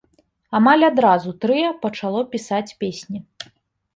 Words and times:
Амаль 0.59 0.85
адразу 0.87 1.33
трыа 1.43 1.69
пачало 1.83 2.21
пісаць 2.33 2.75
песні. 2.85 3.21